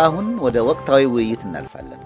አሁን 0.00 0.26
ወደ 0.42 0.56
ወቅታዊ 0.66 1.02
ውይይት 1.12 1.42
እናልፋለን። 1.46 2.00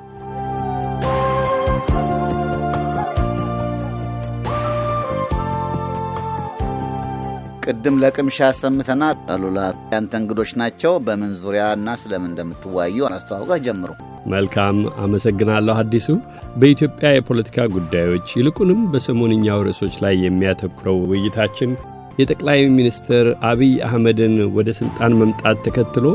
ቅድም 7.67 7.97
ለቅምሻ 8.03 8.39
አሰምተናል። 8.49 9.17
አሉላ 9.35 9.61
ያንተ 9.93 10.13
እንግዶች 10.21 10.51
ናቸው። 10.61 10.93
በምን 11.07 11.33
ዙሪያ 11.41 11.65
እና 11.77 11.97
ስለምን 12.03 12.31
እንደምትወያዩ 12.31 12.99
አስተዋውቀህ 13.11 13.63
ጀምሩ። 13.67 13.91
መልካም 14.27 14.77
አመሰግናለሁ 15.03 15.75
አዲሱ። 15.81 16.09
በኢትዮጵያ 16.57 17.09
የፖለቲካ 17.15 17.67
ጉዳዮች 17.77 18.29
ይልቁንም 18.39 18.81
በሰሞንኛው 18.93 19.65
ርዕሶች 19.69 19.97
ላይ 20.05 20.17
የሚያተኩረው 20.25 20.99
ውይይታችን 21.11 21.73
የጠቅላይ 22.19 22.61
ሚኒስትር 22.77 23.27
አብይ 23.49 23.75
አህመድን 23.87 24.35
ወደ 24.57 24.69
ሥልጣን 24.79 25.17
መምጣት 25.21 25.59
ተከትሎ 25.67 26.07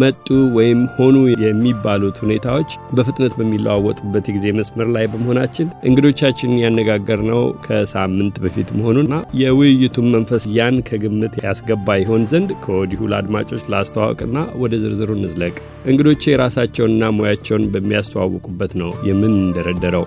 መጡ 0.00 0.26
ወይም 0.56 0.80
ሆኑ 0.96 1.16
የሚባሉት 1.42 2.16
ሁኔታዎች 2.24 2.70
በፍጥነት 2.96 3.34
በሚለዋወጡበት 3.38 4.24
የጊዜ 4.28 4.46
መስመር 4.58 4.88
ላይ 4.96 5.06
በመሆናችን 5.12 5.68
እንግዶቻችን 5.88 6.58
ያነጋገርነው 6.62 7.42
ከሳምንት 7.66 8.36
በፊት 8.44 8.70
መሆኑና 8.78 9.10
የውይይቱን 9.42 10.10
መንፈስ 10.16 10.44
ያን 10.56 10.78
ከግምት 10.88 11.36
ያስገባ 11.44 11.98
ይሆን 12.02 12.28
ዘንድ 12.32 12.52
ከወዲሁ 12.64 13.10
ለአድማጮች 13.12 13.64
ላስተዋወቅና 13.72 14.36
ወደ 14.62 14.82
ዝርዝሩ 14.82 15.10
እንዝለቅ። 15.18 15.54
እንግዶቼ 15.86 16.22
የራሳቸውንና 16.32 17.10
ሙያቸውን 17.16 17.66
በሚያስተዋውቁበት 17.74 18.74
ነው 18.82 18.92
የምንደረደረው። 19.08 20.06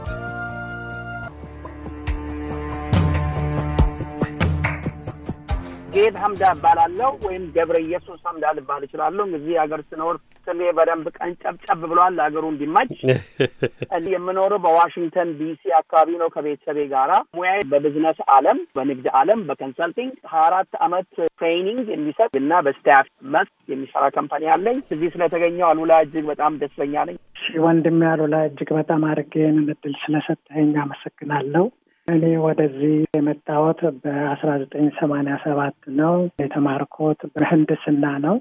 ሀምዳ 6.38 6.48
እባላለሁ 6.56 7.10
ወይም 7.26 7.44
ገብረ 7.56 7.76
ኢየሱስ 7.84 8.18
ሀምዳ 8.26 8.46
ልባል 8.56 8.82
እችላለሁ። 8.86 9.26
እዚህ 9.38 9.54
ሀገር 9.62 9.82
ስኖር 9.86 10.16
ስሜ 10.48 10.60
በደንብ 10.78 11.06
ቀንጨብጨብ 11.18 11.80
ብሏል 11.92 12.14
ለሀገሩ 12.18 12.44
እንዲ 12.52 12.71
match። 12.71 12.90
የምኖረው 14.14 14.60
በዋሽንግተን 14.66 15.30
ዲሲ 15.40 15.64
አካባቢ 15.80 16.10
ነው 16.22 16.30
ከቤተሰቤ 16.34 16.78
ጋራ። 16.92 17.12
ሙያዬ 17.38 17.62
በቢዝነስ 17.72 18.20
ዓለም፣ 18.36 18.60
በንግድ 18.76 19.08
ዓለም፣ 19.20 19.40
በ 19.48 19.58
consulting 19.58 20.12
ሀያ 20.32 20.44
አራት 20.50 20.74
አመት 20.88 21.08
training 21.38 21.86
የሚሰጥ 21.94 22.30
እና 22.42 22.60
በ 22.68 22.79
staff 22.79 23.08
መስክ 23.36 23.56
የሚሰራ 23.74 24.04
company 24.18 24.52
አለኝ። 24.56 24.78
እዚህ 24.96 25.14
ስለተገኘው 25.16 25.68
አሉላ 25.72 26.02
እጅግ 26.06 26.28
በጣም 26.34 26.60
ደስተኛ 26.62 27.06
ነኝ። 27.10 27.18
ወንድሜ 27.66 28.02
አሉላ 28.12 28.36
እጅግ 28.50 28.72
በጣም 28.80 29.08
አድርጌ 29.12 29.34
ይህንን 29.44 29.68
እድል 29.76 29.96
ስለሰጠኝ 30.04 30.72
አመሰግናለሁ። 30.84 31.66
እኔ 32.08 32.26
ወደዚህ 32.44 32.96
የመጣሁት 33.16 33.80
በአስራ 34.02 34.50
ዘጠኝ 34.62 34.88
ሰማንያ 34.98 35.36
ሰባት 35.44 35.78
ነው። 36.00 36.14
የተማርኩት 36.42 37.22
በህንድስና 37.36 38.06
ነው። 38.26 38.36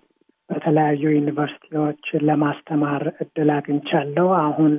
በተለያዩ 0.50 1.02
ዩኒቨርሲቲዎች 1.14 2.02
ለማስተማር 2.28 3.02
እድል 3.24 3.50
አግኝቻለሁ። 3.54 4.26
አሁን 4.40 4.72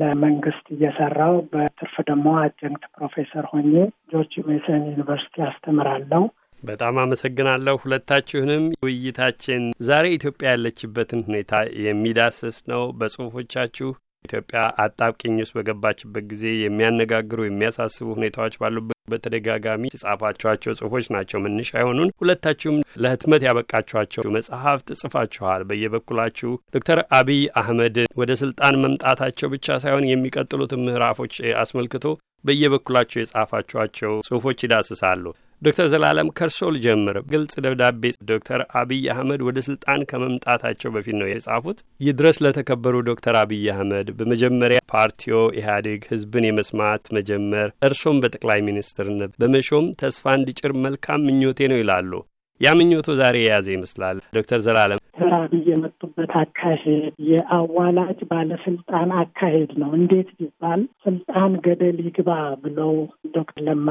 ለመንግስት 0.00 0.66
እየሰራው 0.74 1.34
በትርፍ 1.52 1.96
ደግሞ 2.08 2.26
አጀንክት 2.40 2.86
ፕሮፌሰር 2.96 3.46
ሆኜ 3.52 3.72
ጆርጅ 4.12 4.34
ሜሰን 4.48 4.82
ዩኒቨርሲቲ 4.90 5.36
አስተምራለሁ። 5.48 6.24
በጣም 6.62 6.98
አመሰግናለሁ 7.00 7.74
ሁለታችሁንም። 7.82 8.64
ውይይታችን 8.84 9.62
ዛሬ 9.88 10.06
ኢትዮጵያ 10.16 10.48
ያለችበትን 10.52 11.22
ሁኔታ 11.28 11.54
የሚዳስስ 11.84 12.58
ነው። 12.72 12.82
በጽሁፎቻችሁ 12.98 13.90
ኢትዮጵያ 14.24 14.60
አጣብቂኝ 14.82 15.36
ውስጥ 15.40 15.54
በገባችበት 15.56 16.26
ጊዜ 16.30 16.44
የሚያነጋግሩ 16.60 17.40
የሚያሳስቡ 17.44 18.08
ሁኔታዎች 18.16 18.56
ባሉበት 18.60 18.92
በተደጋጋሚ 19.08 19.88
የጻፋችኋቸው 19.88 20.76
ጽሁፎች 20.78 21.06
ናቸው 21.14 21.38
መነሻ 21.44 21.70
የሆኑን። 21.76 22.12
ሁለታችሁም 22.20 22.76
ለህትመት 23.02 23.42
ያበቃችኋቸው 23.46 24.30
መጽሐፍት 24.36 24.88
ጽፋችኋል። 25.00 25.64
በየበኩላችሁ 25.70 26.52
ዶክተር 26.74 27.00
አብይ 27.18 27.42
አህመድ 27.60 27.98
ወደ 28.16 28.32
ስልጣን 28.42 28.80
መምጣታቸው 28.84 29.50
ብቻ 29.54 29.76
ሳይሆን 29.84 30.08
የሚቀጥሉትን 30.08 30.84
ምዕራፎች 30.86 31.34
አስመልክቶ 31.62 32.06
በየበኩላችሁ 32.44 33.18
የጻፋችኋቸው 33.20 34.14
ጽሁፎች 34.26 34.58
ይዳስሳሉ። 34.64 35.24
ዶክተር 35.62 35.86
ዘላለም 35.92 36.28
ከርሶ 36.36 36.58
ልጀምር። 36.74 37.16
ግልጽ 37.30 37.54
ደብዳቤ 37.64 38.02
ዶክተር 38.30 38.60
አብይ 38.80 39.04
አህመድ 39.12 39.40
ወደ 39.46 39.58
ስልጣን 39.66 40.00
ከመምጣታቸው 40.10 40.92
በፊት 40.94 41.16
ነው 41.20 41.28
የጻፉት። 41.30 41.78
ይድረስ 42.00 42.38
ለተከበሩ 42.44 42.94
ዶክተር 43.08 43.36
አብይ 43.40 43.64
አህመድ 43.74 44.08
በመጀመሪያ 44.18 44.80
ፓርቲዎ 44.94 45.38
ኢህአዴግ 45.58 46.02
ህዝብን 46.10 46.46
የመስማት 46.48 47.04
መጀመር 47.18 47.70
እርሶም 47.88 48.20
በጠቅላይ 48.24 48.60
ሚኒስትርነት 48.68 49.32
በመሾም 49.40 49.88
ተስፋ 50.02 50.34
እንዲጭር 50.38 50.74
መልካም 50.84 51.24
ምኞቴ 51.28 51.68
ነው 51.72 51.80
ይላሉ። 51.80 52.12
ያ 52.60 52.72
ምኞቶ 52.78 53.08
ዛሬ 53.18 53.36
የያዘ 53.40 53.66
ይመስላል። 53.72 54.18
ዶክተር 54.36 54.58
ዘላለም 54.64 55.00
ዶክተር 55.06 55.32
አብይ 55.38 55.64
የመጡበት 55.70 56.32
አካሄድ 56.40 57.02
የአዋላጅ 57.28 58.20
ባለስልጣን 58.30 59.10
አካሄድ 59.20 59.72
ነው። 59.80 59.90
እንዴት 59.98 60.28
ቢባል 60.38 60.82
ስልጣን 61.04 61.52
ገደል 61.64 61.98
ይግባ 62.06 62.30
ብለው 62.62 62.92
ዶክተር 63.34 63.64
ለማ 63.68 63.88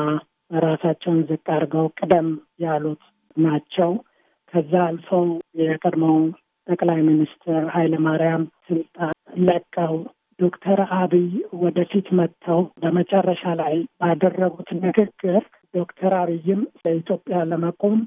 ራሳቸውን 0.52 1.20
ዝቅ 1.30 1.46
አድርገው 1.54 1.86
ቅደም 2.00 2.28
ያሉት 2.64 3.04
ናቸው። 3.38 3.92
ከዛ 4.54 4.74
አልፈው 4.88 5.26
የቀድሞው 5.62 6.18
ጠቅላይ 6.68 7.00
ሚኒስትር 7.08 7.64
ኃይለ 7.76 7.94
ማርያም 8.06 8.44
ስልጣን 8.68 9.14
ለቀው 9.48 9.96
ዶክተር 10.40 10.80
አብይ 10.98 11.26
ወደፊት 11.64 12.08
መጥተው 12.20 12.62
በመጨረሻ 12.82 13.44
ላይ 13.62 13.76
ባደረጉት 14.02 14.70
ንግግር 14.80 15.42
ዶክተር 15.74 16.14
አብይም 16.22 16.62
ለኢትዮጵያ 16.84 17.38
ለመቆም 17.52 17.98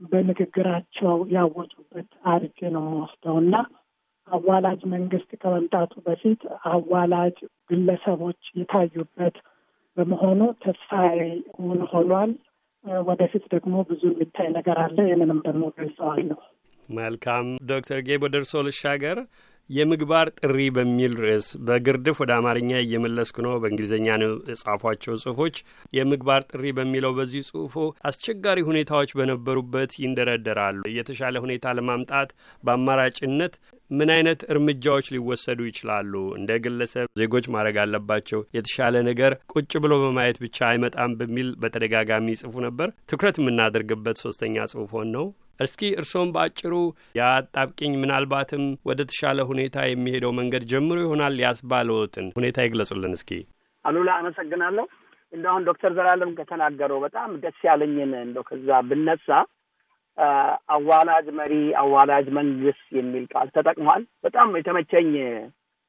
በንግግራቸው 0.00 1.16
ያወጡበት 1.34 2.08
አድርጌ 2.30 2.60
ነው 2.74 2.84
የምወስደው 2.86 3.36
እና 3.42 3.54
አዋላጅ 4.28 4.80
መንግስት 4.92 5.30
ከመምጣቱ 5.42 5.92
በፊት 6.06 6.42
አዋላጅ 6.70 7.36
ግለሰቦች 7.70 8.40
የታዩበት 8.58 9.36
በመሆኑ 9.96 10.40
ተስፋዬ 10.62 11.18
እውን 11.54 11.80
ሆኗል። 11.92 12.30
ወደፊት 13.04 13.44
ደግሞ 13.52 13.74
ብዙ 13.88 14.02
የሚታይ 14.10 14.48
ነገር 14.56 14.76
አለ። 14.84 14.96
ይህንንም 15.06 15.40
ደግሞ 15.44 15.64
ገልጸዋለሁ። 15.76 16.38
መልካም 16.88 17.46
ዶክተር 17.70 17.98
ጌቦ 18.06 18.22
ደርሶ 18.32 18.62
ልሻገር 18.66 19.18
የምግባር 19.70 20.26
ጥሪ 20.38 20.56
በሚል 20.76 21.12
ርዕስ 21.22 21.46
በግርድፍ 21.66 22.16
ወደ 22.22 22.32
አማርኛ 22.38 22.70
እየመለስኩ 22.82 23.36
ነው። 23.46 23.52
በእንግሊዝኛ 23.62 24.16
ነው 24.22 24.32
የጻፏቸው 24.50 25.14
ጽሁፎች። 25.22 25.56
የምግባር 25.96 26.42
ጥሪ 26.50 26.72
በሚለው 26.78 27.12
በዚህ 27.18 27.42
ጽሁፎ 27.50 27.74
አስቸጋሪ 28.08 28.60
ሁኔታዎች 28.68 29.12
በነበሩበት 29.18 29.92
ይንደረደራሉ። 30.02 30.82
የተሻለ 30.96 31.44
ሁኔታ 31.44 31.74
ለማምጣት 31.78 32.30
በአማራጭነት 32.64 33.54
ምን 33.90 34.10
አይነት 34.12 34.40
እርምጃዎች 34.52 35.06
ሊወሰዱ 35.14 35.60
ይችላሉ? 35.68 36.12
እንደ 36.38 36.50
ግለሰብ 36.64 37.08
ዜጎች 37.20 37.46
ማድረግ 37.54 37.76
አለባቸው። 37.82 38.40
የተሻለ 38.56 38.94
ነገር 39.08 39.32
ቁጭ 39.54 39.72
ብሎ 39.84 39.92
በማየት 40.04 40.38
ብቻ 40.44 40.58
አይመጣም 40.70 41.16
በሚል 41.20 41.48
በተደጋጋሚ 41.62 42.36
ጽፉ 42.42 42.54
ነበር። 42.66 42.90
ትኩረት 43.10 43.38
የምናደርግበት 43.40 44.22
ሶስተኛ 44.24 44.64
ጽሁፎን 44.72 45.10
ነው። 45.16 45.26
እስኪ 45.64 45.82
እርስዎም 45.98 46.32
በአጭሩ 46.34 46.74
የአጣብቂኝ 47.18 47.92
ምናልባትም 48.02 48.64
ወደ 48.88 49.00
ተሻለ 49.10 49.40
ሁኔታ 49.50 49.86
የሚሄደው 49.88 50.32
መንገድ 50.38 50.64
ጀምሮ 50.72 50.98
ይሆናል 51.04 51.36
ያስባለዎትን 51.44 52.26
ሁኔታ 52.38 52.58
ይግለጹልን 52.66 53.16
እስኪ። 53.18 53.30
አሉላ 53.84 54.10
አመሰግናለሁ። 54.20 54.86
እንደ 55.32 55.44
አሁን 55.50 55.66
ዶክተር 55.68 55.92
ዘላለም 55.96 56.30
ከተናገረው 56.38 56.98
በጣም 57.04 57.30
ደስ 57.42 57.60
ያለኝን 57.68 58.12
እንደው 58.20 58.44
ከዛ 58.48 58.80
ብነሳ 58.88 59.28
አዋላጅ 60.74 61.26
መሪ፣ 61.38 61.52
አዋላጅ 61.82 62.26
መንግስት 62.38 62.84
የሚል 62.96 63.24
ቃል 63.32 63.48
ተጠቅሟል። 63.54 64.02
በጣም 64.24 64.56
የተመቸኝ 64.58 65.10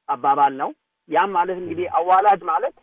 አባባል 0.08 0.54
ነው። 0.62 0.70
ያም 1.10 1.32
ማለት 1.36 1.58
እንግዲህ 1.62 1.88
አዋላጅ 2.00 2.42
ማለት 2.50 2.76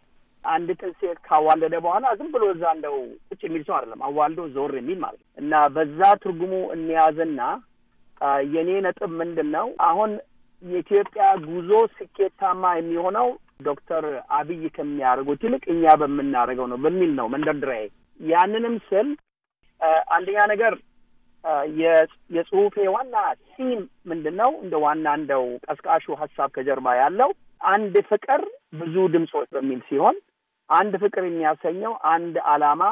አንዲትን 0.44 0.92
ሴት 1.00 1.18
ካዋለደ 1.26 1.74
በኋላ 1.84 2.06
ዝም 2.18 2.28
ብሎ 2.34 2.44
እዛ 2.52 2.64
እንደው 2.76 2.96
ቁጭ 3.28 3.40
የሚል 3.46 3.62
ሰው 3.66 3.74
አይደለም። 3.76 4.02
አዋልዶ 4.06 4.46
ዞር 4.54 4.72
የሚል 4.78 4.98
ማለት 5.04 5.20
ነው 5.22 5.30
እና 5.38 5.52
በዛ 5.74 6.00
ትርጉሙ 6.22 6.52
እንያዝና 6.76 7.40
የኔ 8.54 8.70
ነጥብ 8.86 9.12
ምንድን 9.20 9.48
ነው 9.56 9.66
አሁን 9.88 10.10
የኢትዮጵያ 10.62 11.26
ጉዞ 11.46 11.70
ስኬታማ 11.94 12.72
የሚሆነው 12.76 13.28
ዶክተር 13.66 14.04
አብይ 14.38 14.62
ከሚያደርጉት 14.76 15.40
ይልቅ 15.46 15.64
እኛ 15.74 15.94
በምናደርገው 16.00 16.66
ነው 16.72 16.78
በሚል 16.84 17.10
ነው 17.18 17.26
መንደርድራዬ። 17.34 17.84
ያንንም 18.20 18.76
ስል 18.88 19.08
አንደኛ 20.14 20.38
ነገር 20.52 20.74
የጽሁፌ 22.30 22.74
ዋና 22.94 23.14
ሲም 23.52 23.78
ምንድን 24.10 24.34
ነው 24.40 24.50
እንደ 24.62 24.74
ዋና 24.84 25.06
እንደው 25.18 25.44
ቀስቃሹ 25.66 26.16
ሀሳብ 26.22 26.48
ከጀርባ 26.56 26.88
ያለው 27.00 27.30
አንድ 27.68 27.94
ፍቅር 28.10 28.42
ብዙ 28.80 28.96
ድምፆች 29.14 29.48
በሚል 29.56 29.80
ሲሆን 29.88 30.16
አንድ 30.70 30.94
ፍቅር 31.02 31.24
የሚያሰኘው 31.26 31.92
አንድ 32.12 32.34
ዓላማ 32.50 32.82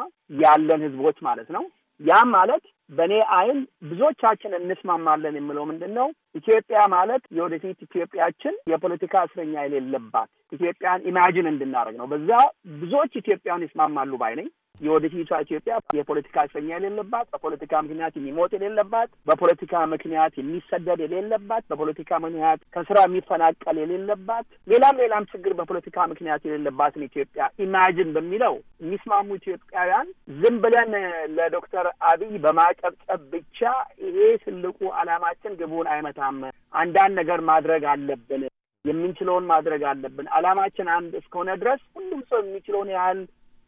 ያለን 0.40 0.82
ህዝቦች 0.86 1.18
ማለት 1.26 1.48
ነው። 1.56 1.64
ያም 2.00 2.28
ማለት 2.34 2.64
በእኔ 2.90 3.14
አይን 3.36 3.58
ብዙዎቻችን 3.88 4.52
እንስማማለን 4.58 5.34
የምለው 5.38 5.64
ምንድን 5.70 5.92
ነው 5.96 6.08
ኢትዮጵያ 6.38 6.80
ማለት 6.92 7.22
የወደፊት 7.36 7.78
ኢትዮጵያችን 7.86 8.54
የፖለቲካ 8.72 9.24
እስረኛ 9.26 9.54
የሌለባት 9.64 10.28
ኢትዮጵያን 10.52 11.04
imagine 11.10 11.50
እንድናደርግ 11.50 11.96
ነው። 12.00 12.06
በዛ 12.12 12.30
ብዙዎች 12.76 13.12
ኢትዮጵያን 13.20 13.64
ይስማማሉ 13.66 14.12
ባይ 14.22 14.34
ነኝ። 14.40 14.48
የወደፊቷ 14.80 15.30
ኢትዮጵያ 15.44 15.74
የፖለቲካ 15.96 16.44
እስረኛ 16.46 16.68
የሌለባት፣ 16.74 17.26
በፖለቲካ 17.34 17.72
ምክንያት 17.84 18.14
የሚሞት 18.18 18.52
የሌለባት፣ 18.56 19.10
በፖለቲካ 19.28 19.82
ምክንያት 19.92 20.34
የሚሰደድ 20.40 21.00
የሌለባት፣ 21.04 21.64
በፖለቲካ 21.70 22.20
ምክንያት 22.24 22.60
ከስራ 22.74 22.98
የሚፈናቀል 23.06 23.78
የሌለባት፣ 23.82 24.44
ሌላም 24.68 25.00
ሌላም 25.02 25.28
ችግር 25.32 25.54
በፖለቲካ 25.58 26.06
ምክንያት 26.12 26.44
የሌለባትን 26.48 27.06
ኢትዮጵያ 27.08 27.34
imagine 27.64 28.12
በሚለው 28.16 28.54
የሚስማሙ 28.82 29.28
ኢትዮጵያውያን 29.38 30.08
ዝም 30.40 30.56
ብለን 30.64 30.92
ለዶክተር 31.38 31.86
አብይ 32.10 32.34
በማጨብጨብ 32.44 33.22
ብቻ 33.32 33.60
ይሄ 34.04 34.16
ትልቁ 34.44 34.78
ዓላማችን 35.00 35.58
ግቡን 35.60 35.88
አይመታም። 35.92 36.38
አንዳንድ 36.74 37.14
ነገር 37.20 37.40
ማድረግ 37.50 37.84
አለብን። 37.92 38.44
የምንችለውን 38.84 39.44
ማድረግ 39.50 39.82
አለብን። 39.90 40.26
ዓላማችን 40.36 40.88
አንድ 40.94 41.12
እስከሆነ 41.20 41.50
ድረስ 41.62 41.80
ሁሉም 41.96 42.20
ሰው 42.30 42.38
የሚችለውን 42.42 42.90
ያህል 42.94 43.20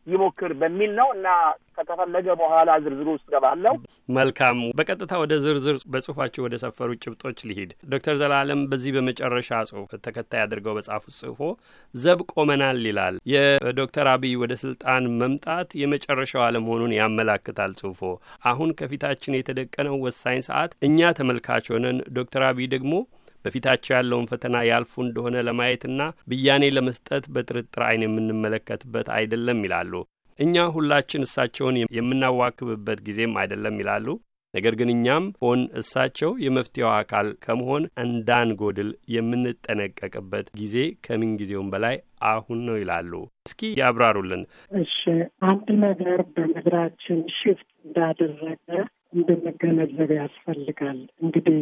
ይሞክር 0.06 0.52
በሚል 0.60 0.92
ነው 0.98 1.08
እና 1.14 1.26
ከተፈለገ 1.76 2.26
በኋላ 2.40 2.70
ዝርዝሩ 2.84 3.08
ውስጥ 3.14 3.26
ገባለሁ። 3.34 3.74
መልካም። 4.12 4.58
በቀጥታ 4.78 5.12
ወደ 5.22 5.34
ዝርዝር 5.44 5.76
በጽሁፋቸው 5.92 6.42
ወደ 6.46 6.54
ሰፈሩ 6.62 6.90
ጭብጦች 7.02 7.38
ሊሂድ። 7.48 7.70
ዶክተር 7.92 8.14
ዘላለም 8.20 8.60
በዚህ 8.70 8.94
በመጨረሻ 8.96 9.60
ጽሁፍ 9.70 9.90
ተከታይ 10.06 10.42
አድርገው 10.44 10.76
በጻፉት 10.78 11.14
ጽሁፎ 11.20 11.40
ዘብ 11.94 12.20
ቆመናል 12.34 12.80
ይላል። 12.88 13.16
የዶክተር 13.32 14.08
አብይ 14.12 14.34
ወደ 14.42 14.52
ስልጣን 14.62 15.06
መምጣት 15.20 15.70
የመጨረሻው 15.82 16.44
አለመሆኑን 16.46 16.96
ያመላክታል 16.98 17.72
ጽሁፎ። 17.80 18.02
አሁን 18.50 18.70
ከፊታችን 18.80 19.38
የተደቀነው 19.38 19.96
ወሳኝ 20.06 20.40
ሰዓት 20.48 20.74
እኛ 20.88 21.12
ተመልካች 21.18 21.66
ሆነን 21.74 21.98
ዶክተር 22.18 22.44
አብይ 22.48 22.68
ደግሞ 22.74 22.94
በፊታቸው 23.44 23.94
ያለውን 23.96 24.28
ፈተና 24.30 24.56
ያልፉ 24.68 24.94
እንደሆነ 25.04 25.36
ለማየትና 25.48 26.00
ብያኔ 26.30 26.64
ለመስጠት 26.76 27.26
በጥርጥር 27.34 27.84
ዓይን 27.86 28.06
የምንመለከትበት 28.06 29.10
አይደለም 29.16 29.60
ይላሉ። 29.66 29.92
እኛ 30.38 30.66
ሁላችን 30.74 31.26
እሳቸውን 31.26 31.76
የምናዋክብበት 31.96 33.00
ጊዜም 33.06 33.34
አይደለም 33.40 33.78
ይላሉ። 33.80 34.06
ነገር 34.54 34.74
ግን 34.78 34.88
እኛም 34.94 35.24
ሆን 35.42 35.60
እሳቸው 35.80 36.30
የመፍትሄው 36.44 36.88
አካል 36.94 37.26
ከመሆን 37.44 37.82
እንዳንጎድል 38.04 38.90
የምንጠነቀቅበት 39.14 40.46
ጊዜ 40.56 40.76
ከምን 41.06 41.32
ጊዜውም 41.40 41.68
በላይ 41.74 41.96
አሁን 42.30 42.58
ነው 42.66 42.76
ይላሉ። 42.80 43.12
እስኪ 43.46 43.70
ያብራሩልን። 43.80 44.42
እሺ፣ 44.80 44.96
አንድ 45.50 45.68
ነገር 45.84 46.20
በምድራችን 46.34 47.20
ሽፍት 47.38 47.68
እንዳደረገ 47.84 48.68
እንድንገነዘብ 49.14 50.10
ያስፈልጋል። 50.18 50.98
እንግዲህ 51.22 51.60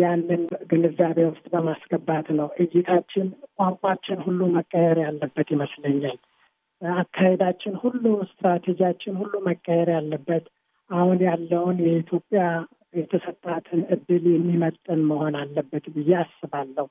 ያንን 0.00 0.42
ግንዛቤ 0.70 1.18
ውስጥ 1.28 1.44
በማስገባት 1.52 2.28
ነው 2.38 2.48
እይታችን፣ 2.62 3.26
ቋንቋችን 3.56 4.20
ሁሉ 4.26 4.40
መቀየር 4.54 4.98
ያለበት 5.04 5.48
ይመስለኛል። 5.54 6.18
አካሄዳችን 6.82 7.74
ሁሉ፣ 7.82 8.02
ስትራቴጂያችን 8.30 9.14
ሁሉ 9.20 9.32
መቀየር 9.48 9.88
ያለበት 9.96 10.44
አሁን 10.90 11.18
ያለውን 11.26 11.76
የኢትዮጵያ 11.86 12.42
የተሰጣትን 12.94 13.80
እድል 13.94 14.24
የሚመጥን 14.32 15.02
መሆን 15.10 15.34
አለበት 15.40 15.84
ብዬ 15.94 16.12
አስባለሁ። 16.22 16.86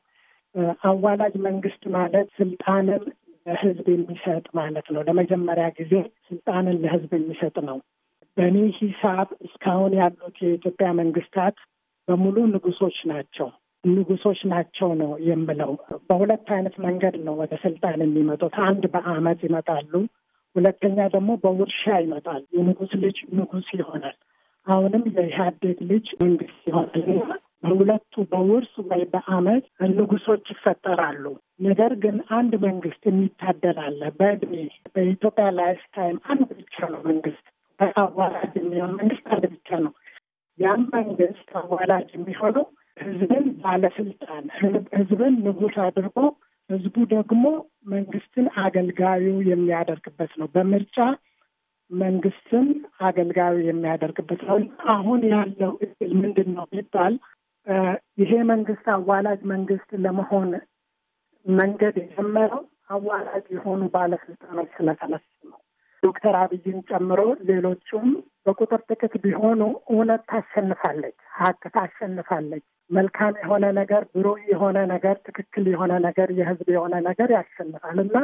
አዋላጅ 0.89 1.33
መንግስት 1.47 1.83
ማለት 1.95 2.27
ስልጣንን 2.37 3.03
ለህዝብ 3.45 3.87
የሚሰጥ 3.91 4.45
ማለት 4.55 4.87
ነው። 4.93 5.01
ለመጀመሪያ 5.07 5.65
ጊዜ 5.77 5.93
ስልጣንን 6.29 6.77
ለህዝብ 6.83 7.11
የሚሰጥ 7.17 7.55
ነው። 7.69 7.77
በእኔ 8.37 8.57
ሂሳብ 8.77 9.27
እስካሁን 9.47 9.93
ያሉት 9.99 10.37
የኢትዮጵያ 10.43 10.89
መንግስታት 10.99 11.57
በሙሉ 12.09 12.37
ንጉሶች 12.51 12.97
ናቸው። 13.11 13.49
ንጉሶች 13.83 14.39
ናቸው 14.51 14.89
ነው 15.01 15.11
የምለው። 15.27 15.71
በሁለት 16.09 16.47
አይነት 16.55 16.75
መንገድ 16.85 17.15
ነው 17.27 17.35
ወደ 17.41 17.53
ስልጣን 17.61 18.01
የሚመጡት። 18.03 18.55
አንድ 18.67 18.83
በአመት 18.93 19.39
ይመጣሉ፣ 19.47 19.93
ሁለተኛ 20.55 20.97
ደግሞ 21.13 21.31
በውርሻ 21.43 21.83
ይመጣል። 22.03 22.41
የንጉስ 22.55 22.93
ልጅ 23.03 23.17
ንጉስ 23.37 23.67
ይሆናል። 23.75 24.17
አሁንም 24.67 25.03
የኢህአዴግ 25.11 25.77
ልጅ 25.91 26.07
መንግስት 26.23 26.59
ይሆናል። 26.67 27.39
በሁለቱ 27.63 28.13
በውርስ 28.31 28.73
ወይ 28.89 29.01
በአመት 29.13 29.63
ንጉሶች 29.93 30.45
ይፈጠራሉ። 30.53 31.23
ነገር 31.65 31.93
ግን 32.03 32.17
አንድ 32.37 32.53
መንግስት 32.65 33.01
የሚታደል 33.07 33.79
አለ። 33.85 34.01
በእድሜ 34.19 34.53
በኢትዮጵያ 34.93 35.47
lifetime 35.59 36.17
አንድ 36.31 36.49
ብቻ 36.59 36.77
ነው 36.93 37.01
መንግስት 37.09 37.45
በአዋላጅ 37.79 38.53
የሚሆን 38.59 38.93
መንግስት 38.99 39.27
አንድ 39.33 39.45
ብቻ 39.53 39.69
ነው። 39.85 39.91
ያም 40.59 40.81
መንግስት 40.93 41.49
አዋላጅ 41.59 42.07
የሚሆነው 42.15 42.65
ህዝብን 42.97 43.45
ባለስልጣን፣ 43.61 44.45
ህዝብን 44.95 45.35
ንጉስ 45.45 45.75
አድርጎ 45.85 46.17
ህዝቡ 46.69 46.95
ደግሞ 47.13 47.43
መንግስትን 47.93 48.47
አገልጋዩ 48.63 49.25
የሚያደርግበት 49.49 50.31
ነው። 50.39 50.47
በምርጫ 50.55 50.97
መንግስትን 51.91 52.67
አገልጋዩ 53.01 53.55
የሚያደርግበት 53.67 54.41
ነው። 54.49 54.57
አሁን 54.93 55.21
ያለው 55.31 55.71
እድል 55.85 56.11
ምንድን 56.19 56.49
ነው 56.57 56.65
ቢባል 56.73 57.13
ይሄ 58.17 58.31
መንግስት 58.51 58.85
አዋላጅ 58.95 59.41
መንግስት 59.51 59.89
ለመሆን 60.05 60.51
መንገድ 61.45 61.95
የጀመረው 62.01 62.61
አዋላጅ 62.89 63.45
የሆኑ 63.55 63.81
ባለስልጣኖች 63.95 64.69
ስለተነሱ 64.77 65.25
ነው። 65.49 65.59
ዶክተር 66.03 66.35
አብይን 66.41 66.79
ጨምሮ 66.89 67.19
ሌሎቹም 67.49 68.07
በቁጥር 68.49 68.81
ጥቂት 68.91 69.13
ቢሆኑ 69.23 69.61
እውነት 69.91 70.21
ታሸንፋለች፣ 70.29 71.17
ሀቅ 71.35 71.61
ታሸንፋለች። 71.75 72.63
መልካም 72.89 73.33
የሆነ 73.41 73.65
ነገር፣ 73.77 74.03
ብሩህ 74.13 74.39
የሆነ 74.51 74.77
ነገር፣ 74.91 75.15
ትክክል 75.27 75.65
የሆነ 75.71 75.93
ነገር፣ 76.05 76.29
የህዝብ 76.37 76.67
የሆነ 76.75 76.95
ነገር 77.07 77.29
ያሸንፋል 77.35 77.97
እና 78.05 78.15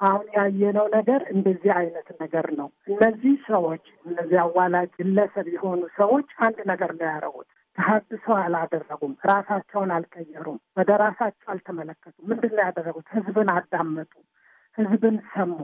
አሁን 0.00 0.26
ያየነው 0.36 0.86
ነገር 0.94 1.20
እንደዚህ 1.32 1.72
አይነት 1.76 2.08
ነገር 2.22 2.46
ነው። 2.58 2.68
እነዚህ 2.88 3.34
ሰዎች 3.48 3.84
እነዚህ 4.06 4.38
አዋላጅ 4.44 4.90
ግለሰብ 5.00 5.48
የሆኑ 5.54 5.82
ሰዎች 5.98 6.30
አንድ 6.46 6.58
ነገር 6.70 6.92
ነው 6.96 7.06
ያደረጉት። 7.08 7.48
ተሀድሶ 7.78 8.26
አላደረጉም። 8.40 9.12
ራሳቸውን 9.30 9.92
አልቀየሩም። 9.96 10.58
ወደ 10.78 10.90
ራሳቸው 11.02 11.50
አልተመለከቱም። 11.54 12.26
ምንድን 12.30 12.52
ነው 12.56 12.64
ያደረጉት? 12.66 13.06
ህዝብን 13.16 13.50
አዳመጡ። 13.54 14.12
ህዝብን 14.78 15.16
ሰሙ። 15.32 15.54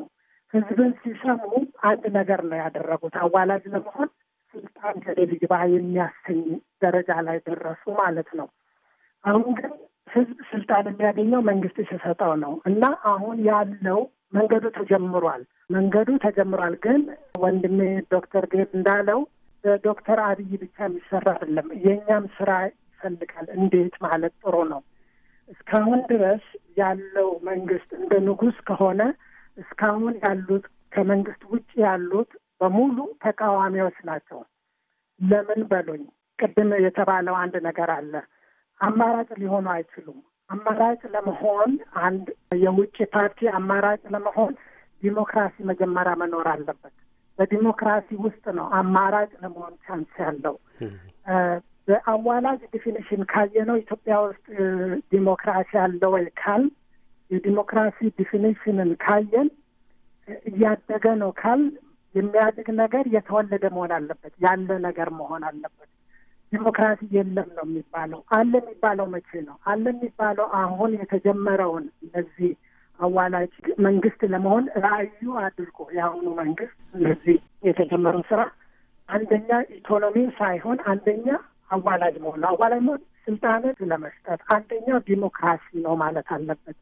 ህዝብን 0.55 0.93
ሲሰሙ 1.01 1.43
አንድ 1.89 2.05
ነገር 2.17 2.41
ነው 2.51 2.59
ያደረጉት። 2.63 3.15
አዋላጅ 3.23 3.65
ለመሆን 3.73 4.09
ስልጣን 4.55 4.95
ገደል 5.05 5.31
ይግባ 5.35 5.55
የሚያሰኝ 5.73 6.43
ደረጃ 6.83 7.11
ላይ 7.27 7.39
ደረሱ 7.49 7.85
ማለት 8.01 8.31
ነው። 8.39 8.49
አሁን 9.25 9.49
ግን 9.59 9.73
ህዝብ 10.11 10.37
ስልጣን 10.51 10.85
የሚያገኘው 10.91 11.41
መንግስት 11.49 11.79
ሲሰጠው 11.91 12.33
ነው 12.45 12.53
እና 12.69 12.83
አሁን 13.11 13.39
ያለው 13.49 14.01
መንገዱ 14.33 14.65
ተጀምሯል። 14.79 15.43
መንገዱ 15.71 16.09
ተጀምሯል። 16.25 16.75
ግን 16.85 17.01
ወንድሜ 17.43 17.81
ዶክተር 18.15 18.45
ጌብ 18.53 18.71
እንዳለው 18.79 19.21
በዶክተር 19.65 20.19
አብይ 20.27 20.53
ብቻ 20.63 20.77
የሚሰራ 20.87 21.27
አይደለም። 21.35 21.69
የእኛም 21.85 22.27
ስራ 22.37 22.51
ይፈልጋል። 22.67 23.47
እንዴት 23.59 23.95
ማለት 24.05 24.35
ጥሩ 24.43 24.57
ነው። 24.73 24.81
እስካሁን 25.49 26.01
ድረስ 26.11 26.45
ያለው 26.77 27.29
መንግስት 27.49 27.91
እንደ 28.01 28.15
ንጉስ 28.27 28.57
ከሆነ 28.69 29.03
እስካሁን 29.59 30.15
ያሉት 30.25 30.65
ከመንግስት 30.93 31.43
ውጭ 31.53 31.71
ያሉት 31.85 32.31
በሙሉ 32.61 32.97
ተቃዋሚዎች 33.25 33.99
ናቸው። 34.09 34.41
ለምን 35.21 35.61
በሉኝ፣ 35.71 36.03
ቅድም 36.39 36.71
የተባለው 36.85 37.35
አንድ 37.43 37.55
ነገር 37.67 37.91
አለ። 37.97 38.13
አማራጭ 38.81 39.29
ሊሆኑ 39.41 39.67
አይችሉም። 39.75 40.19
አማራጭ 40.51 41.01
ለመሆን 41.15 41.71
አንድ 42.03 42.27
የውጭ 42.63 42.97
ፓርቲ 43.15 43.49
አማራጭ 43.59 44.03
ለመሆን 44.15 44.53
ዲሞክራሲ 45.03 45.57
መጀመሪያ 45.71 46.13
መኖር 46.23 46.47
አለበት። 46.53 46.95
በዲሞክራሲ 47.39 48.09
ውስጥ 48.25 48.45
ነው 48.59 48.67
አማራጭ 48.79 49.31
ለመሆን 49.43 49.75
chance 49.85 50.15
ያለው። 50.25 50.55
በአዋላጅ 51.89 52.61
definition 52.73 53.23
ካየነው 53.31 53.77
ኢትዮጵያ 53.77 54.15
ውስጥ 54.25 54.47
ዲሞክራሲ 55.13 55.71
አለ 55.85 56.03
ወይ 56.15 56.25
ካል 56.41 56.65
የዲሞክራሲ 57.31 57.99
definition 58.19 58.79
ን 58.79 58.91
ካየን 59.03 59.49
እያደገ 60.49 61.07
ነው 61.21 61.31
ካል 61.41 61.61
የሚያድግ 62.15 62.69
ነገር 62.81 63.05
የተወለደ 63.15 63.65
መሆን 63.75 63.93
አለበት፣ 63.97 64.33
ያለ 64.45 64.69
ነገር 64.87 65.09
መሆን 65.19 65.43
አለበት። 65.49 65.89
ዲሞክራሲ 66.53 67.01
የለም 67.17 67.49
ነው 67.57 67.65
የሚባለው። 67.69 68.21
አለ 68.37 68.53
የሚባለው 68.61 69.07
መቼ 69.15 69.31
ነው? 69.49 69.57
አለ 69.71 69.85
የሚባለው 69.93 70.47
አሁን 70.61 70.91
የተጀመረውን 71.01 71.85
እነዚህ 72.05 72.51
አዋላጅ 73.01 73.53
መንግስት 73.87 74.21
ለመሆን 74.33 74.65
ራዕዩ 74.85 75.35
አድርጎ 75.43 75.79
የአሁኑ 75.97 76.27
መንግስት 76.41 76.79
እነዚህ 76.95 77.37
የተጀመረው 77.69 78.23
ስራ 78.31 78.41
አንደኛ 79.09 79.51
ኢኮኖሚ 79.77 80.17
ሳይሆን 80.41 80.79
አንደኛ 80.93 81.29
አዋላጅ 81.71 82.17
መሆን 82.25 82.41
ነው። 82.43 82.49
አዋላጅ 82.53 82.83
መሆን 82.87 83.03
ስልጣንን 83.27 83.77
ለመስጠት 83.91 84.41
አንደኛው 84.55 84.99
ዲሞክራሲ 85.09 85.67
ነው 85.87 85.95
ማለት 86.03 86.29
አለበት። 86.37 86.77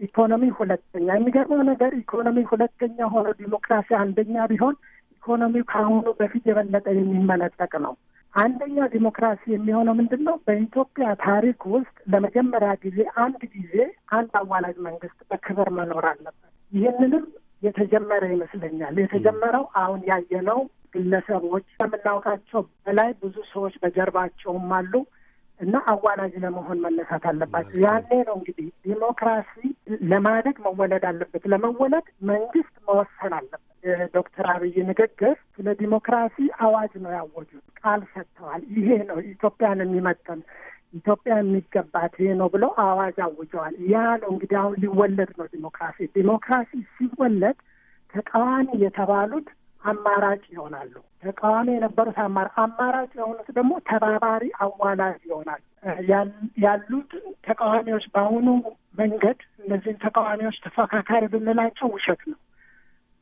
ኢኮኖሚ 0.00 0.44
ሁለተኛ። 0.58 1.06
የሚገርመው 1.14 1.62
ነገር 1.70 1.92
ኢኮኖሚ 2.00 2.38
ሁለተኛ 2.50 2.98
ሆኖ 3.12 3.28
ዲሞክራሲ 3.40 3.88
አንደኛ 4.00 4.46
ቢሆን 4.50 4.74
ኢኮኖሚው 5.16 5.64
ከአሁኑ 5.70 6.06
በፊት 6.18 6.44
የበለጠ 6.48 6.86
የሚመነጠቅ 6.96 7.72
ነው። 7.86 7.94
አንደኛ 8.34 8.78
ዲሞክራሲ 8.94 9.42
የሚሆነው 9.52 9.94
ምንድን 10.00 10.22
ነው? 10.28 10.36
በኢትዮጵያ 10.46 11.06
ታሪክ 11.24 11.60
ውስጥ 11.74 11.96
ለመጀመሪያ 12.12 12.70
ጊዜ 12.84 12.98
አንድ 13.22 13.40
ጊዜ 13.54 13.74
አንድ 14.12 14.32
አዋላጅ 14.40 14.76
መንግስት 14.86 15.18
በክብር 15.30 15.68
መኖር 15.78 16.06
አለበት። 16.10 16.42
ይህንንም 16.72 17.24
የተጀመረ 17.62 18.22
ይመስለኛል። 18.32 18.96
የተጀመረው 19.02 19.64
አሁን 19.82 20.00
ያየነው 20.10 20.60
ግለሰቦች 20.94 21.66
ከምናውቃቸው 21.78 22.62
በላይ 22.84 23.10
ብዙ 23.22 23.36
ሰዎች 23.52 23.74
በጀርባቸውም 23.82 24.68
አሉ 24.78 24.92
እና 25.60 25.76
አዋላጅ 25.86 26.34
ለመሆን 26.42 26.78
መነሳት 26.84 27.24
አለባቸው። 27.30 27.76
ያኔ 27.84 28.08
ነው 28.28 28.34
እንግዲህ 28.38 28.66
ዲሞክራሲ 28.86 29.52
ለማደግ 30.10 30.56
መወለድ 30.66 31.04
አለበት። 31.10 31.44
ለመወለድ 31.52 32.08
መንግስት 32.30 32.74
መወሰን 32.88 33.34
አለበት። 33.38 33.62
ዶክተር 34.14 34.46
አብይ 34.52 34.76
ንግግር 34.88 35.34
ስለ 35.56 35.74
ዲሞክራሲ 35.80 36.36
አዋጅ 36.64 36.92
ነው 37.02 37.12
ያወጁት። 37.16 37.66
ቃል 37.80 38.00
ሰጥተዋል። 38.14 38.62
ይሄ 38.76 38.88
ነው 39.10 39.18
ኢትዮጵያን 39.32 39.82
የሚመጠን 39.84 40.40
ኢትዮጵያ 40.94 41.34
የሚገባት 41.38 42.12
ይሄ 42.20 42.30
ነው 42.40 42.48
ብለው 42.54 42.70
አዋጅ 42.84 43.16
አውጀዋል። 43.24 43.74
ያ 43.92 44.04
ነው 44.22 44.28
እንግዲህ 44.34 44.56
አሁን 44.60 44.74
ሊወለድ 44.82 45.30
ነው 45.38 45.46
ዲሞክራሲ። 45.54 46.08
ዲሞክራሲ 46.16 46.70
ሲወለድ 46.94 47.58
ተቃዋሚ 48.14 48.68
የተባሉት 48.84 49.48
አማራጭ 49.86 50.42
ይሆናሉ። 50.52 50.92
ተቃዋሚ 51.22 51.68
የነበሩት 51.74 52.18
አማራ 52.24 52.48
አማራጭ 52.62 53.10
የሆኑት 53.18 53.48
ደግሞ 53.56 53.72
ተባባሪ 53.88 54.44
አዋላጅ 54.64 55.18
ይሆናሉ። 55.28 55.62
ያሉት 56.64 57.10
ተቃዋሚዎች 57.46 58.04
በአሁኑ 58.14 58.46
መንገድ 59.00 59.38
እነዚህን 59.62 59.98
ተቃዋሚዎች 60.04 60.58
ተፎካካሪ 60.66 61.24
ብንላቸው 61.34 61.88
ውሸት 61.94 62.22
ነው። 62.30 62.38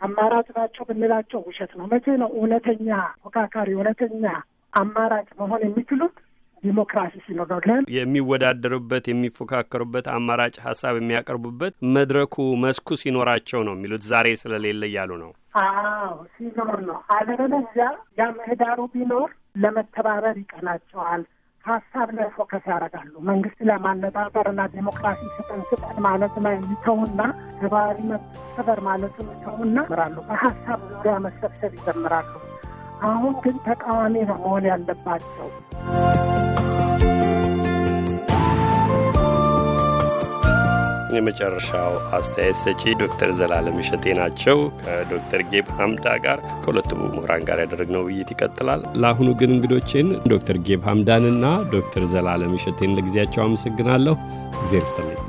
አማራጭ 0.01 0.47
ናቸው 0.57 0.85
ብንላቸው 0.89 1.41
ውሸት 1.47 1.73
ነው። 1.79 1.87
መቼ 1.93 2.07
ነው 2.23 2.31
እውነተኛ 2.39 2.89
ፎካካሪ 3.25 3.71
እውነተኛ 3.77 4.25
አማራጭ 4.73 5.29
መሆን 5.41 5.63
የሚችሉት? 5.67 6.15
ዲሞክራሲ 6.63 7.15
ሲኖር 7.25 7.49
የሚወዳደሩበት 7.95 9.05
የሚፎካከሩበት 9.11 10.07
አማራጭ 10.15 10.55
ሀሳብ 10.67 10.95
የሚያቀርቡበት 10.99 11.75
መድረኩ 11.97 12.35
መስኩ 12.63 12.97
ሲኖራቸው 13.03 13.63
ነው 13.67 13.75
የሚሉት 13.77 14.05
ዛሬ 14.13 14.29
ስለሌለ 14.43 14.83
እያሉ 14.91 15.11
ነው። 15.23 15.33
አዎ 15.55 16.15
ሲኖር 16.35 16.79
ነው። 16.87 16.99
አለበለዚያ 17.17 17.87
ያ 18.19 18.27
ምህዳሩ 18.39 18.81
ቢኖር 18.95 19.29
ለመተባበር 19.63 20.37
ይቀናቸዋል። 20.41 21.23
ሀሳብ 21.65 22.09
ላይ 22.17 22.27
focus 22.35 22.65
ያደርጋሉ። 22.71 23.13
መንግስት 23.29 23.61
ለማነጣጠር 23.69 24.49
እና 24.51 24.63
ዴሞክራሲ 24.75 25.21
ስጠን 25.37 25.63
ስጠን 25.71 25.97
ማለት 26.07 26.35
ላይ 26.39 26.57
ይተውና 26.67 27.21
ሰብአዊ 27.61 27.99
መብት 28.11 28.35
ማለትም 28.89 29.29
ይተውና 29.35 29.77
ይጀምራሉ። 29.81 30.17
በሀሳብ 30.29 30.81
ዙሪያ 30.91 31.17
መሰብሰብ 31.27 31.73
ይጀምራሉ። 31.79 32.33
አሁን 33.05 33.35
ግን 33.45 33.57
ተቃዋሚ 33.67 34.15
ነው 34.25 34.39
መሆን 34.43 34.67
ያለባቸው። 34.71 35.49
የመጨረሻው 41.17 41.93
አስተያየት 42.19 42.59
ሰጪ 42.63 42.83
ዶክተር 43.03 43.31
ዘላለም 43.39 43.79
እሸቴ 43.83 44.15
ናቸው። 44.21 44.59
ከዶክተር 44.83 45.43
ጌብ 45.53 45.69
ሀምዳ 45.79 46.17
ጋር 46.25 46.41
ከሁለቱ 46.63 46.91
ምሁራን 47.05 47.45
ጋር 47.49 47.61
ያደረግነው 47.65 48.05
ውይይት 48.09 48.33
ይቀጥላል። 48.35 48.83
ለአሁኑ 49.03 49.31
ግን 49.41 49.55
እንግዶችን 49.57 50.09
ዶክተር 50.35 50.59
ጌብ 50.69 50.83
ሀምዳንና 50.91 51.45
ዶክተር 51.75 52.05
ዘላለም 52.15 52.59
እሸቴን 52.59 52.97
ለጊዜያቸው 52.99 53.43
አመሰግናለሁ። 53.47 54.17
እግዜር 54.57 54.85
ይስጥልኝ። 54.85 55.23